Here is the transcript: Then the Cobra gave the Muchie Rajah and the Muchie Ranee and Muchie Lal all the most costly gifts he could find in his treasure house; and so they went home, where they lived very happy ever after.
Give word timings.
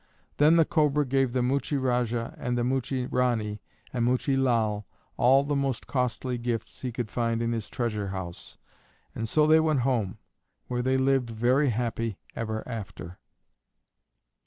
Then 0.37 0.55
the 0.55 0.65
Cobra 0.65 1.05
gave 1.05 1.31
the 1.31 1.43
Muchie 1.43 1.77
Rajah 1.77 2.33
and 2.39 2.57
the 2.57 2.63
Muchie 2.63 3.05
Ranee 3.05 3.61
and 3.93 4.03
Muchie 4.03 4.35
Lal 4.35 4.87
all 5.15 5.43
the 5.43 5.55
most 5.55 5.85
costly 5.85 6.39
gifts 6.39 6.81
he 6.81 6.91
could 6.91 7.11
find 7.11 7.39
in 7.39 7.51
his 7.51 7.69
treasure 7.69 8.07
house; 8.07 8.57
and 9.13 9.29
so 9.29 9.45
they 9.45 9.59
went 9.59 9.81
home, 9.81 10.17
where 10.65 10.81
they 10.81 10.97
lived 10.97 11.29
very 11.29 11.69
happy 11.69 12.17
ever 12.35 12.67
after. 12.67 13.19